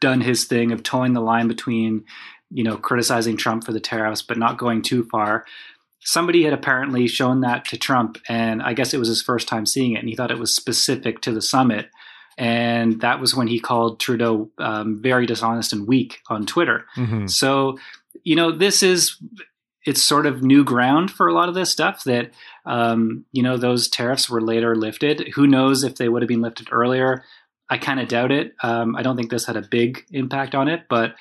done 0.00 0.22
his 0.22 0.46
thing 0.46 0.72
of 0.72 0.82
towing 0.82 1.12
the 1.12 1.20
line 1.20 1.46
between, 1.46 2.04
you 2.50 2.64
know, 2.64 2.78
criticizing 2.78 3.36
Trump 3.36 3.64
for 3.64 3.72
the 3.72 3.80
tariffs, 3.80 4.22
but 4.22 4.38
not 4.38 4.56
going 4.56 4.80
too 4.80 5.04
far. 5.10 5.44
Somebody 6.00 6.44
had 6.44 6.54
apparently 6.54 7.06
shown 7.06 7.42
that 7.42 7.66
to 7.66 7.76
Trump, 7.76 8.16
and 8.28 8.62
I 8.62 8.72
guess 8.72 8.94
it 8.94 8.98
was 8.98 9.08
his 9.08 9.20
first 9.20 9.46
time 9.46 9.66
seeing 9.66 9.92
it, 9.92 9.98
and 9.98 10.08
he 10.08 10.14
thought 10.14 10.30
it 10.30 10.38
was 10.38 10.56
specific 10.56 11.20
to 11.22 11.32
the 11.32 11.42
summit. 11.42 11.90
And 12.38 13.02
that 13.02 13.20
was 13.20 13.34
when 13.34 13.48
he 13.48 13.60
called 13.60 14.00
Trudeau 14.00 14.50
um, 14.58 15.02
very 15.02 15.26
dishonest 15.26 15.74
and 15.74 15.86
weak 15.86 16.20
on 16.28 16.46
Twitter. 16.46 16.86
Mm-hmm. 16.96 17.26
So, 17.26 17.78
you 18.22 18.36
know, 18.36 18.52
this 18.52 18.82
is 18.82 19.18
it's 19.88 20.02
sort 20.04 20.26
of 20.26 20.42
new 20.42 20.64
ground 20.64 21.10
for 21.10 21.28
a 21.28 21.32
lot 21.32 21.48
of 21.48 21.54
this 21.54 21.70
stuff 21.70 22.04
that 22.04 22.30
um, 22.66 23.24
you 23.32 23.42
know 23.42 23.56
those 23.56 23.88
tariffs 23.88 24.28
were 24.28 24.42
later 24.42 24.76
lifted. 24.76 25.28
Who 25.34 25.46
knows 25.46 25.82
if 25.82 25.96
they 25.96 26.10
would 26.10 26.20
have 26.20 26.28
been 26.28 26.42
lifted 26.42 26.68
earlier? 26.70 27.24
I 27.70 27.78
kind 27.78 27.98
of 27.98 28.08
doubt 28.08 28.30
it. 28.30 28.54
Um, 28.62 28.94
i 28.96 29.02
don't 29.02 29.16
think 29.16 29.30
this 29.30 29.46
had 29.46 29.56
a 29.56 29.62
big 29.62 30.04
impact 30.10 30.54
on 30.54 30.68
it 30.68 30.82
but 30.88 31.14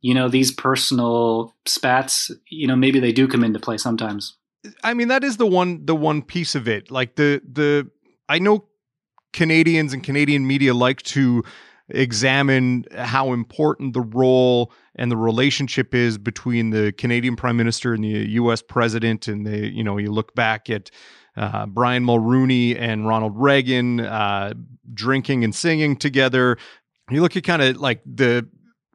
you 0.00 0.14
know 0.14 0.28
these 0.28 0.52
personal 0.52 1.54
spats 1.66 2.30
you 2.48 2.66
know 2.66 2.76
maybe 2.76 3.00
they 3.00 3.12
do 3.12 3.26
come 3.26 3.42
into 3.42 3.58
play 3.58 3.76
sometimes. 3.76 4.36
I 4.84 4.94
mean 4.94 5.08
that 5.08 5.24
is 5.24 5.36
the 5.38 5.46
one 5.46 5.84
the 5.84 5.96
one 5.96 6.22
piece 6.22 6.54
of 6.54 6.68
it. 6.68 6.92
Like 6.92 7.16
the 7.16 7.42
the 7.50 7.90
i 8.28 8.38
know 8.38 8.66
canadians 9.32 9.92
and 9.92 10.04
canadian 10.04 10.46
media 10.46 10.74
like 10.74 11.02
to 11.02 11.42
examine 11.88 12.84
how 12.96 13.32
important 13.32 13.94
the 13.94 14.00
role 14.00 14.72
and 14.94 15.10
the 15.10 15.16
relationship 15.16 15.94
is 15.94 16.18
between 16.18 16.70
the 16.70 16.92
Canadian 16.92 17.36
Prime 17.36 17.56
Minister 17.56 17.94
and 17.94 18.04
the 18.04 18.30
U.S. 18.32 18.62
President. 18.62 19.28
And 19.28 19.46
they, 19.46 19.66
you 19.66 19.84
know, 19.84 19.98
you 19.98 20.10
look 20.10 20.34
back 20.34 20.70
at 20.70 20.90
uh, 21.36 21.66
Brian 21.66 22.04
Mulroney 22.04 22.78
and 22.78 23.06
Ronald 23.06 23.34
Reagan 23.36 24.00
uh, 24.00 24.54
drinking 24.92 25.44
and 25.44 25.54
singing 25.54 25.96
together. 25.96 26.58
You 27.10 27.20
look 27.22 27.36
at 27.36 27.44
kind 27.44 27.62
of 27.62 27.76
like 27.78 28.00
the 28.04 28.48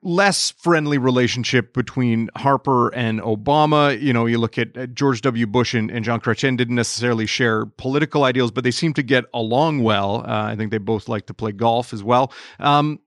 less 0.07 0.51
friendly 0.51 0.97
relationship 0.97 1.73
between 1.73 2.29
Harper 2.37 2.87
and 2.95 3.19
Obama. 3.19 3.99
You 4.01 4.13
know, 4.13 4.25
you 4.25 4.37
look 4.37 4.57
at 4.57 4.93
George 4.93 5.21
W. 5.21 5.45
Bush 5.45 5.73
and, 5.73 5.91
and 5.91 6.05
Jean 6.05 6.21
Chrétien 6.21 6.55
didn't 6.55 6.75
necessarily 6.75 7.25
share 7.25 7.65
political 7.65 8.23
ideals, 8.23 8.49
but 8.49 8.63
they 8.63 8.71
seem 8.71 8.93
to 8.93 9.03
get 9.03 9.25
along 9.33 9.83
well. 9.83 10.23
Uh, 10.25 10.43
I 10.43 10.55
think 10.55 10.71
they 10.71 10.77
both 10.77 11.09
like 11.09 11.25
to 11.27 11.33
play 11.33 11.51
golf 11.51 11.91
as 11.91 12.03
well. 12.03 12.31
Um, 12.59 12.99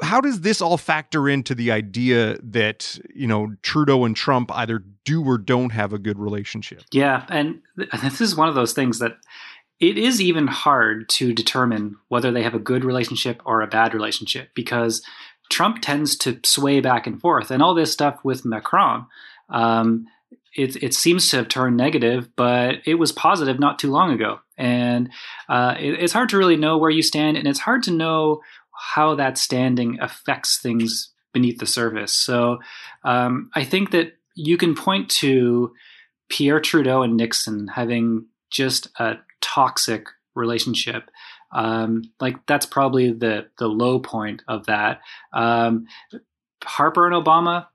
how 0.00 0.20
does 0.20 0.42
this 0.42 0.60
all 0.60 0.76
factor 0.76 1.28
into 1.28 1.56
the 1.56 1.72
idea 1.72 2.38
that 2.42 2.98
you 3.14 3.26
know 3.26 3.54
Trudeau 3.62 4.04
and 4.04 4.14
Trump 4.14 4.50
either 4.54 4.82
do 5.04 5.24
or 5.24 5.38
don't 5.38 5.70
have 5.70 5.92
a 5.92 5.98
good 5.98 6.18
relationship? 6.20 6.84
Yeah, 6.92 7.26
and 7.30 7.60
this 8.00 8.20
is 8.20 8.36
one 8.36 8.48
of 8.48 8.54
those 8.54 8.72
things 8.72 9.00
that 9.00 9.16
it 9.80 9.98
is 9.98 10.20
even 10.20 10.46
hard 10.46 11.08
to 11.08 11.32
determine 11.32 11.96
whether 12.06 12.30
they 12.30 12.44
have 12.44 12.54
a 12.54 12.60
good 12.60 12.84
relationship 12.84 13.42
or 13.44 13.60
a 13.60 13.66
bad 13.66 13.92
relationship 13.92 14.50
because 14.54 15.02
Trump 15.52 15.80
tends 15.80 16.16
to 16.18 16.40
sway 16.44 16.80
back 16.80 17.06
and 17.06 17.20
forth, 17.20 17.50
and 17.50 17.62
all 17.62 17.74
this 17.74 17.92
stuff 17.92 18.16
with 18.24 18.44
Macron. 18.44 19.06
Um, 19.48 20.06
it, 20.54 20.82
it 20.82 20.94
seems 20.94 21.28
to 21.28 21.36
have 21.36 21.48
turned 21.48 21.76
negative, 21.76 22.28
but 22.36 22.76
it 22.84 22.94
was 22.94 23.12
positive 23.12 23.58
not 23.58 23.78
too 23.78 23.90
long 23.90 24.10
ago. 24.12 24.40
And 24.58 25.10
uh, 25.48 25.74
it, 25.78 26.02
it's 26.02 26.12
hard 26.12 26.28
to 26.30 26.38
really 26.38 26.56
know 26.56 26.78
where 26.78 26.90
you 26.90 27.02
stand, 27.02 27.36
and 27.36 27.46
it's 27.46 27.60
hard 27.60 27.82
to 27.84 27.90
know 27.90 28.40
how 28.94 29.14
that 29.14 29.38
standing 29.38 29.98
affects 30.00 30.58
things 30.58 31.12
beneath 31.32 31.58
the 31.58 31.66
surface. 31.66 32.12
So 32.12 32.58
um, 33.04 33.50
I 33.54 33.64
think 33.64 33.90
that 33.92 34.18
you 34.34 34.56
can 34.56 34.74
point 34.74 35.08
to 35.20 35.72
Pierre 36.28 36.60
Trudeau 36.60 37.02
and 37.02 37.16
Nixon 37.16 37.68
having 37.68 38.26
just 38.50 38.88
a 38.98 39.14
toxic 39.40 40.06
relationship. 40.34 41.10
Um, 41.52 42.02
like 42.20 42.36
that's 42.46 42.66
probably 42.66 43.12
the 43.12 43.46
the 43.58 43.68
low 43.68 43.98
point 43.98 44.42
of 44.48 44.66
that. 44.66 45.00
Um, 45.32 45.86
Harper 46.64 47.06
and 47.06 47.14
Obama 47.14 47.66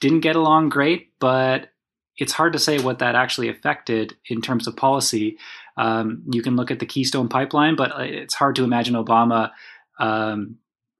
didn't 0.00 0.20
get 0.20 0.36
along 0.36 0.68
great, 0.68 1.12
but 1.18 1.68
it's 2.16 2.32
hard 2.32 2.52
to 2.52 2.58
say 2.58 2.78
what 2.78 3.00
that 3.00 3.14
actually 3.14 3.48
affected 3.48 4.16
in 4.28 4.40
terms 4.40 4.66
of 4.66 4.76
policy. 4.76 5.36
Um, 5.76 6.22
you 6.30 6.42
can 6.42 6.54
look 6.56 6.70
at 6.70 6.78
the 6.78 6.86
Keystone 6.86 7.28
Pipeline, 7.28 7.74
but 7.74 7.92
it's 8.00 8.34
hard 8.34 8.56
to 8.56 8.64
imagine 8.64 8.94
Obama 8.94 9.50
um, 9.98 10.58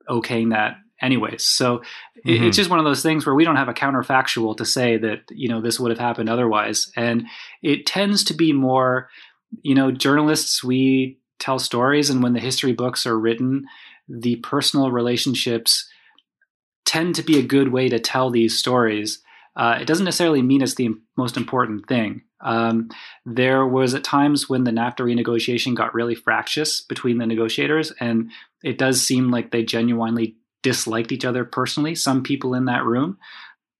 okaying 0.09 0.51
that 0.51 0.77
anyways. 1.01 1.43
So 1.43 1.81
mm-hmm. 2.25 2.43
it's 2.43 2.57
just 2.57 2.69
one 2.69 2.79
of 2.79 2.85
those 2.85 3.01
things 3.01 3.25
where 3.25 3.35
we 3.35 3.45
don't 3.45 3.55
have 3.55 3.69
a 3.69 3.73
counterfactual 3.73 4.57
to 4.57 4.65
say 4.65 4.97
that 4.97 5.21
you 5.29 5.47
know 5.47 5.61
this 5.61 5.79
would 5.79 5.91
have 5.91 5.99
happened 5.99 6.29
otherwise, 6.29 6.91
and 6.95 7.25
it 7.61 7.85
tends 7.85 8.25
to 8.25 8.33
be 8.33 8.51
more, 8.51 9.09
you 9.61 9.75
know, 9.75 9.91
journalists 9.91 10.63
we 10.63 11.19
tell 11.39 11.59
stories, 11.59 12.09
and 12.09 12.23
when 12.23 12.33
the 12.33 12.39
history 12.39 12.73
books 12.73 13.05
are 13.05 13.19
written, 13.19 13.65
the 14.07 14.37
personal 14.37 14.91
relationships 14.91 15.89
tend 16.85 17.15
to 17.15 17.23
be 17.23 17.39
a 17.39 17.43
good 17.43 17.69
way 17.69 17.89
to 17.89 17.99
tell 17.99 18.29
these 18.29 18.57
stories. 18.57 19.21
Uh, 19.55 19.77
it 19.81 19.85
doesn't 19.85 20.05
necessarily 20.05 20.41
mean 20.41 20.61
it's 20.61 20.75
the 20.75 20.91
most 21.17 21.37
important 21.37 21.87
thing. 21.87 22.21
Um, 22.41 22.89
there 23.25 23.65
was 23.65 23.95
at 23.95 24.03
times 24.03 24.49
when 24.49 24.65
the 24.65 24.71
NAFTA 24.71 24.99
renegotiation 24.99 25.75
got 25.75 25.95
really 25.95 26.15
fractious 26.15 26.81
between 26.81 27.17
the 27.17 27.25
negotiators, 27.25 27.91
and 27.99 28.31
it 28.63 28.77
does 28.77 29.01
seem 29.01 29.31
like 29.31 29.51
they 29.51 29.63
genuinely 29.63 30.35
disliked 30.61 31.11
each 31.11 31.25
other 31.25 31.45
personally. 31.45 31.95
Some 31.95 32.23
people 32.23 32.53
in 32.53 32.65
that 32.65 32.83
room, 32.83 33.17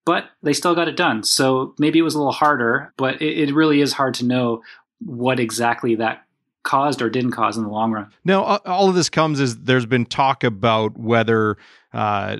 but 0.04 0.24
they 0.42 0.52
still 0.52 0.74
got 0.74 0.88
it 0.88 0.96
done. 0.96 1.22
So 1.22 1.74
maybe 1.78 1.98
it 1.98 2.02
was 2.02 2.14
a 2.14 2.18
little 2.18 2.32
harder, 2.32 2.92
but 2.96 3.20
it, 3.20 3.48
it 3.48 3.54
really 3.54 3.80
is 3.80 3.92
hard 3.92 4.14
to 4.14 4.24
know 4.24 4.62
what 5.00 5.38
exactly 5.38 5.96
that 5.96 6.25
caused 6.66 7.00
or 7.00 7.08
didn't 7.08 7.30
cause 7.30 7.56
in 7.56 7.62
the 7.62 7.70
long 7.70 7.92
run. 7.92 8.12
Now, 8.24 8.42
all 8.66 8.90
of 8.90 8.94
this 8.94 9.08
comes 9.08 9.40
as 9.40 9.56
there's 9.56 9.86
been 9.86 10.04
talk 10.04 10.44
about 10.44 10.98
whether. 10.98 11.56
Uh, 11.94 12.38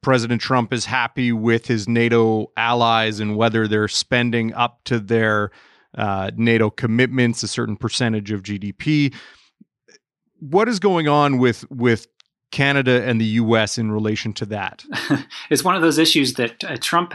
President 0.00 0.42
Trump 0.42 0.70
is 0.70 0.84
happy 0.84 1.32
with 1.32 1.66
his 1.66 1.88
NATO 1.88 2.52
allies 2.58 3.20
and 3.20 3.38
whether 3.38 3.66
they're 3.66 3.88
spending 3.88 4.52
up 4.52 4.84
to 4.84 4.98
their 4.98 5.50
uh, 5.96 6.30
NATO 6.36 6.68
commitments, 6.68 7.42
a 7.42 7.48
certain 7.48 7.74
percentage 7.74 8.30
of 8.30 8.42
GDP. 8.42 9.14
What 10.40 10.68
is 10.68 10.78
going 10.78 11.08
on 11.08 11.38
with 11.38 11.68
with 11.70 12.06
Canada 12.50 13.02
and 13.02 13.18
the 13.18 13.24
U.S. 13.24 13.78
in 13.78 13.90
relation 13.90 14.34
to 14.34 14.46
that? 14.46 14.84
it's 15.50 15.64
one 15.64 15.74
of 15.74 15.80
those 15.80 15.96
issues 15.96 16.34
that 16.34 16.62
uh, 16.64 16.76
Trump 16.78 17.14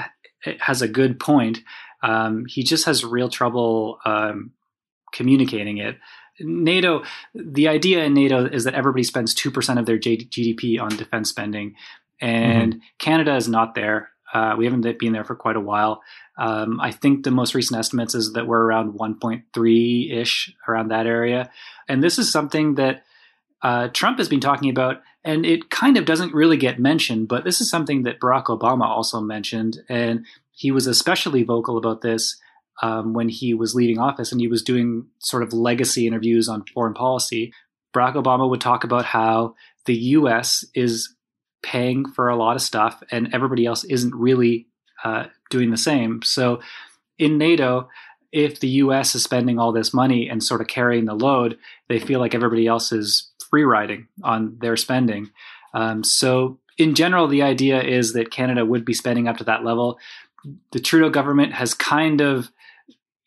has 0.60 0.82
a 0.82 0.88
good 0.88 1.20
point. 1.20 1.60
Um, 2.02 2.46
he 2.48 2.64
just 2.64 2.86
has 2.86 3.06
real 3.06 3.30
trouble 3.30 4.00
um, 4.04 4.52
communicating 5.12 5.78
it. 5.78 5.98
NATO, 6.42 7.04
the 7.34 7.68
idea 7.68 8.04
in 8.06 8.14
NATO 8.14 8.46
is 8.46 8.64
that 8.64 8.74
everybody 8.74 9.04
spends 9.04 9.36
2% 9.36 9.78
of 9.78 9.86
their 9.86 9.98
GDP 9.98 10.80
on 10.80 10.90
defense 10.90 11.30
spending 11.30 11.76
and 12.22 12.76
mm-hmm. 12.76 12.80
Canada 12.98 13.36
is 13.36 13.48
not 13.48 13.76
there. 13.76 14.10
Uh, 14.34 14.56
we 14.58 14.66
haven't 14.66 15.00
been 15.00 15.14
there 15.14 15.24
for 15.24 15.36
quite 15.36 15.56
a 15.56 15.62
while. 15.62 16.02
Um, 16.38 16.80
I 16.80 16.92
think 16.92 17.24
the 17.24 17.32
most 17.32 17.56
recent 17.56 17.80
estimates 17.80 18.14
is 18.14 18.34
that 18.34 18.48
we're 18.48 18.62
around 18.62 18.94
1.3 18.94 20.14
ish, 20.14 20.56
around 20.68 20.90
that 20.90 21.08
area. 21.08 21.50
And 21.88 22.04
this 22.04 22.20
is 22.20 22.32
something 22.32 22.76
that 22.76 23.04
uh, 23.62 23.90
Trump 23.90 24.20
has 24.20 24.30
been 24.30 24.40
talking 24.40 24.70
about, 24.70 25.02
and 25.24 25.46
it 25.46 25.70
kind 25.70 25.98
of 25.98 26.06
doesn't 26.06 26.34
really 26.34 26.58
get 26.58 26.80
mentioned, 26.80 27.28
but 27.28 27.44
this 27.44 27.60
is 27.60 27.70
something 27.70 28.04
that 28.04 28.20
Barack 28.20 28.46
Obama 28.46 28.86
also 28.86 29.20
mentioned. 29.20 29.80
And 29.90 30.26
he 30.52 30.72
was 30.72 30.88
especially 30.88 31.44
vocal 31.44 31.78
about 31.78 32.02
this 32.02 32.40
um, 32.82 33.14
when 33.14 33.30
he 33.30 33.54
was 33.54 33.76
leading 33.76 34.00
office 34.00 34.32
and 34.32 34.40
he 34.40 34.48
was 34.48 34.64
doing 34.64 35.06
sort 35.20 35.44
of 35.44 35.54
legacy 35.54 36.08
interviews 36.08 36.48
on 36.48 36.66
foreign 36.74 36.94
policy. 36.94 37.54
Barack 37.94 38.16
Obama 38.16 38.50
would 38.50 38.62
talk 38.62 38.84
about 38.84 39.06
how 39.06 39.56
the 39.86 39.96
US 39.96 40.64
is 40.74 41.16
paying 41.62 42.06
for 42.12 42.30
a 42.30 42.36
lot 42.36 42.56
of 42.56 42.62
stuff 42.62 43.04
and 43.12 43.34
everybody 43.34 43.66
else 43.66 43.84
isn't 43.84 44.16
really 44.16 44.68
uh, 45.04 45.26
doing 45.50 45.72
the 45.72 45.78
same. 45.78 46.22
So 46.22 46.62
in 47.18 47.38
NATO, 47.38 47.90
if 48.32 48.60
the 48.60 48.68
US 48.68 49.16
is 49.16 49.24
spending 49.24 49.60
all 49.60 49.72
this 49.72 49.94
money 49.94 50.30
and 50.30 50.44
sort 50.44 50.62
of 50.62 50.68
carrying 50.68 51.06
the 51.06 51.16
load, 51.16 51.58
they 51.88 52.00
feel 52.00 52.20
like 52.20 52.36
everybody 52.36 52.68
else 52.68 52.92
is 52.92 53.30
free 53.50 53.64
riding 53.64 54.08
on 54.24 54.58
their 54.62 54.78
spending. 54.78 55.32
Um, 55.74 56.04
so, 56.04 56.60
in 56.78 56.96
general, 56.96 57.28
the 57.28 57.42
idea 57.42 57.82
is 57.82 58.14
that 58.14 58.32
Canada 58.32 58.66
would 58.66 58.86
be 58.86 58.94
spending 58.94 59.28
up 59.28 59.38
to 59.38 59.44
that 59.46 59.66
level. 59.66 60.00
The 60.72 60.80
Trudeau 60.80 61.10
government 61.10 61.54
has 61.54 61.74
kind 61.74 62.22
of, 62.22 62.52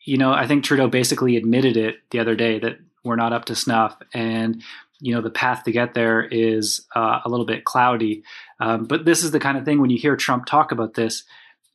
you 0.05 0.17
know, 0.17 0.31
I 0.31 0.47
think 0.47 0.63
Trudeau 0.63 0.87
basically 0.87 1.37
admitted 1.37 1.77
it 1.77 1.97
the 2.11 2.19
other 2.19 2.35
day 2.35 2.59
that 2.59 2.77
we're 3.03 3.15
not 3.15 3.33
up 3.33 3.45
to 3.45 3.55
snuff. 3.55 3.97
And 4.13 4.63
you 5.03 5.13
know 5.13 5.21
the 5.21 5.29
path 5.29 5.65
to 5.65 5.71
get 5.73 5.93
there 5.93 6.23
is 6.23 6.87
uh, 6.95 7.19
a 7.25 7.29
little 7.29 7.45
bit 7.45 7.65
cloudy. 7.65 8.23
Um, 8.61 8.85
but 8.85 9.03
this 9.03 9.21
is 9.21 9.31
the 9.31 9.39
kind 9.39 9.57
of 9.57 9.65
thing 9.65 9.81
when 9.81 9.89
you 9.89 9.97
hear 9.97 10.15
Trump 10.15 10.45
talk 10.45 10.71
about 10.71 10.93
this, 10.93 11.23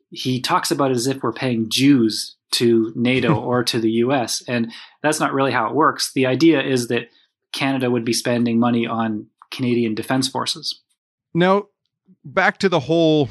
he 0.09 0.41
talks 0.41 0.71
about 0.71 0.91
it 0.91 0.97
as 0.97 1.07
if 1.07 1.23
we're 1.23 1.35
paying 1.35 1.69
dues 1.69 2.37
to 2.53 2.91
NATO 2.97 3.35
or 3.39 3.63
to 3.65 3.79
the 3.81 3.91
U.S. 3.91 4.43
and 4.49 4.73
that's 5.03 5.21
not 5.21 5.35
really 5.35 5.53
how 5.53 5.69
it 5.69 5.75
works. 5.75 6.11
The 6.15 6.25
idea 6.25 6.63
is 6.63 6.89
that 6.89 7.11
Canada 7.53 7.91
would 7.91 8.05
be 8.05 8.15
spending 8.15 8.59
money 8.59 8.87
on 8.87 9.27
Canadian 9.51 9.95
defense 9.95 10.27
forces. 10.27 10.81
Now, 11.35 11.67
back 12.25 12.57
to 12.59 12.71
the 12.71 12.81
whole 12.81 13.29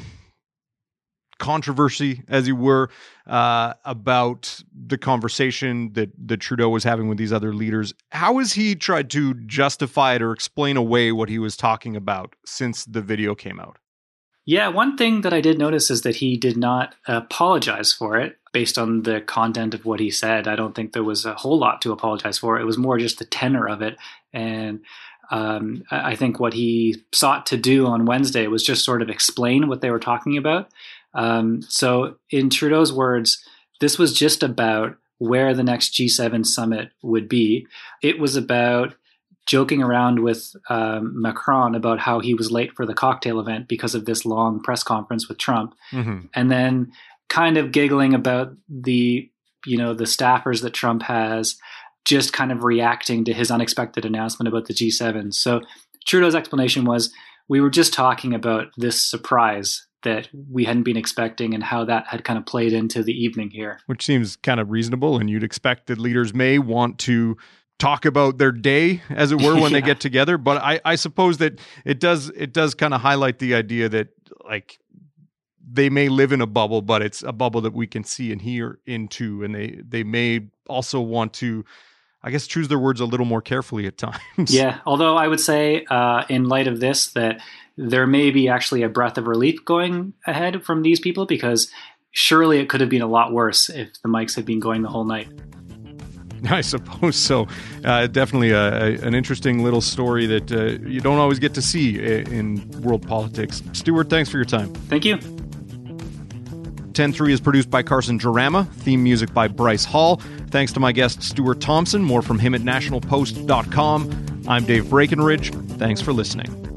controversy, 1.38 2.22
as 2.28 2.46
you 2.46 2.56
were, 2.56 2.90
uh, 3.26 3.74
about 3.84 4.62
the 4.74 4.98
conversation 4.98 5.92
that, 5.94 6.10
that 6.26 6.38
Trudeau 6.38 6.68
was 6.68 6.84
having 6.84 7.08
with 7.08 7.18
these 7.18 7.32
other 7.32 7.54
leaders. 7.54 7.94
How 8.10 8.38
has 8.38 8.52
he 8.52 8.74
tried 8.74 9.10
to 9.10 9.34
justify 9.34 10.14
it 10.14 10.22
or 10.22 10.32
explain 10.32 10.76
away 10.76 11.12
what 11.12 11.28
he 11.28 11.38
was 11.38 11.56
talking 11.56 11.96
about 11.96 12.34
since 12.44 12.84
the 12.84 13.02
video 13.02 13.34
came 13.34 13.60
out? 13.60 13.78
Yeah, 14.44 14.68
one 14.68 14.96
thing 14.96 15.20
that 15.20 15.34
I 15.34 15.42
did 15.42 15.58
notice 15.58 15.90
is 15.90 16.02
that 16.02 16.16
he 16.16 16.38
did 16.38 16.56
not 16.56 16.94
apologize 17.06 17.92
for 17.92 18.18
it 18.18 18.38
based 18.52 18.78
on 18.78 19.02
the 19.02 19.20
content 19.20 19.74
of 19.74 19.84
what 19.84 20.00
he 20.00 20.10
said. 20.10 20.48
I 20.48 20.56
don't 20.56 20.74
think 20.74 20.92
there 20.94 21.04
was 21.04 21.26
a 21.26 21.34
whole 21.34 21.58
lot 21.58 21.82
to 21.82 21.92
apologize 21.92 22.38
for. 22.38 22.58
It 22.58 22.64
was 22.64 22.78
more 22.78 22.96
just 22.96 23.18
the 23.18 23.26
tenor 23.26 23.68
of 23.68 23.82
it. 23.82 23.98
And 24.32 24.80
um, 25.30 25.84
I 25.90 26.16
think 26.16 26.40
what 26.40 26.54
he 26.54 27.02
sought 27.12 27.44
to 27.46 27.58
do 27.58 27.86
on 27.86 28.06
Wednesday 28.06 28.46
was 28.46 28.64
just 28.64 28.84
sort 28.86 29.02
of 29.02 29.10
explain 29.10 29.68
what 29.68 29.82
they 29.82 29.90
were 29.90 29.98
talking 29.98 30.38
about. 30.38 30.70
Um, 31.14 31.62
so, 31.62 32.16
in 32.30 32.50
Trudeau's 32.50 32.92
words, 32.92 33.42
this 33.80 33.98
was 33.98 34.12
just 34.12 34.42
about 34.42 34.96
where 35.18 35.54
the 35.54 35.64
next 35.64 35.94
G7 35.94 36.46
summit 36.46 36.90
would 37.02 37.28
be. 37.28 37.66
It 38.02 38.18
was 38.18 38.36
about 38.36 38.94
joking 39.46 39.82
around 39.82 40.20
with 40.20 40.54
um, 40.68 41.20
Macron 41.20 41.74
about 41.74 41.98
how 41.98 42.20
he 42.20 42.34
was 42.34 42.50
late 42.50 42.72
for 42.74 42.84
the 42.84 42.94
cocktail 42.94 43.40
event 43.40 43.66
because 43.66 43.94
of 43.94 44.04
this 44.04 44.26
long 44.26 44.60
press 44.60 44.82
conference 44.82 45.28
with 45.28 45.38
Trump, 45.38 45.74
mm-hmm. 45.90 46.26
and 46.34 46.50
then 46.50 46.92
kind 47.28 47.56
of 47.56 47.72
giggling 47.72 48.14
about 48.14 48.54
the 48.68 49.30
you 49.66 49.76
know 49.76 49.94
the 49.94 50.04
staffers 50.04 50.62
that 50.62 50.74
Trump 50.74 51.02
has, 51.02 51.56
just 52.04 52.32
kind 52.32 52.52
of 52.52 52.62
reacting 52.64 53.24
to 53.24 53.32
his 53.32 53.50
unexpected 53.50 54.04
announcement 54.04 54.48
about 54.48 54.66
the 54.66 54.74
G7. 54.74 55.34
So 55.34 55.62
Trudeau's 56.06 56.34
explanation 56.34 56.84
was, 56.84 57.12
we 57.48 57.60
were 57.60 57.70
just 57.70 57.92
talking 57.92 58.34
about 58.34 58.68
this 58.76 59.04
surprise 59.04 59.86
that 60.02 60.28
we 60.50 60.64
hadn't 60.64 60.84
been 60.84 60.96
expecting 60.96 61.54
and 61.54 61.62
how 61.62 61.84
that 61.84 62.06
had 62.06 62.24
kind 62.24 62.38
of 62.38 62.46
played 62.46 62.72
into 62.72 63.02
the 63.02 63.12
evening 63.12 63.50
here. 63.50 63.80
Which 63.86 64.04
seems 64.04 64.36
kind 64.36 64.60
of 64.60 64.70
reasonable. 64.70 65.18
And 65.18 65.28
you'd 65.28 65.42
expect 65.42 65.86
that 65.88 65.98
leaders 65.98 66.32
may 66.32 66.58
want 66.58 66.98
to 67.00 67.36
talk 67.78 68.04
about 68.04 68.38
their 68.38 68.52
day 68.52 69.02
as 69.10 69.32
it 69.32 69.40
were 69.40 69.54
when 69.54 69.62
yeah. 69.72 69.80
they 69.80 69.80
get 69.80 70.00
together 70.00 70.36
but 70.36 70.60
i 70.60 70.80
i 70.84 70.96
suppose 70.96 71.38
that 71.38 71.60
it 71.84 72.00
does 72.00 72.28
it 72.30 72.52
does 72.52 72.74
kind 72.74 72.92
of 72.92 73.00
highlight 73.00 73.38
the 73.38 73.54
idea 73.54 73.88
that 73.88 74.08
like 74.48 74.80
they 75.70 75.88
may 75.88 76.08
live 76.08 76.32
in 76.32 76.40
a 76.40 76.46
bubble 76.46 76.82
but 76.82 77.02
it's 77.02 77.22
a 77.22 77.30
bubble 77.32 77.60
that 77.60 77.72
we 77.72 77.86
can 77.86 78.02
see 78.02 78.32
and 78.32 78.42
hear 78.42 78.80
into 78.84 79.44
and 79.44 79.54
they 79.54 79.80
they 79.86 80.02
may 80.02 80.40
also 80.66 81.00
want 81.00 81.32
to 81.32 81.64
I 82.20 82.30
guess 82.30 82.46
choose 82.46 82.66
their 82.68 82.78
words 82.78 83.00
a 83.00 83.04
little 83.04 83.26
more 83.26 83.40
carefully 83.40 83.86
at 83.86 83.96
times. 84.36 84.52
Yeah, 84.52 84.80
although 84.86 85.16
I 85.16 85.28
would 85.28 85.40
say, 85.40 85.84
uh, 85.88 86.24
in 86.28 86.44
light 86.44 86.66
of 86.66 86.80
this, 86.80 87.12
that 87.12 87.40
there 87.78 88.06
may 88.06 88.30
be 88.30 88.48
actually 88.48 88.82
a 88.82 88.88
breath 88.88 89.16
of 89.16 89.26
relief 89.26 89.64
going 89.64 90.12
ahead 90.26 90.64
from 90.64 90.82
these 90.82 90.98
people 90.98 91.26
because 91.26 91.70
surely 92.10 92.58
it 92.58 92.68
could 92.68 92.80
have 92.80 92.90
been 92.90 93.02
a 93.02 93.06
lot 93.06 93.32
worse 93.32 93.70
if 93.70 93.88
the 94.02 94.08
mics 94.08 94.34
had 94.34 94.44
been 94.44 94.58
going 94.58 94.82
the 94.82 94.88
whole 94.88 95.04
night. 95.04 95.28
I 96.50 96.60
suppose 96.60 97.16
so. 97.16 97.46
Uh, 97.84 98.06
definitely 98.08 98.50
a, 98.50 98.58
a, 98.58 99.00
an 99.00 99.14
interesting 99.14 99.62
little 99.62 99.80
story 99.80 100.26
that 100.26 100.52
uh, 100.52 100.86
you 100.88 101.00
don't 101.00 101.18
always 101.18 101.38
get 101.38 101.54
to 101.54 101.62
see 101.62 101.98
in 101.98 102.68
world 102.82 103.06
politics. 103.06 103.62
Stuart, 103.72 104.10
thanks 104.10 104.28
for 104.28 104.38
your 104.38 104.44
time. 104.44 104.74
Thank 104.74 105.04
you. 105.04 105.16
10.3 105.16 107.30
is 107.30 107.40
produced 107.40 107.70
by 107.70 107.84
Carson 107.84 108.18
Jerema, 108.18 108.68
theme 108.68 109.04
music 109.04 109.32
by 109.32 109.46
Bryce 109.46 109.84
Hall. 109.84 110.16
Thanks 110.50 110.72
to 110.72 110.80
my 110.80 110.90
guest, 110.90 111.22
Stuart 111.22 111.60
Thompson. 111.60 112.02
More 112.02 112.22
from 112.22 112.40
him 112.40 112.56
at 112.56 112.62
nationalpost.com. 112.62 114.44
I'm 114.48 114.64
Dave 114.64 114.86
Breakenridge. 114.86 115.54
Thanks 115.78 116.00
for 116.00 116.12
listening. 116.12 116.67